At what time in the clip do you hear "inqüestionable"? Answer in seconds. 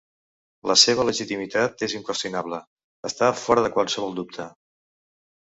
1.99-2.61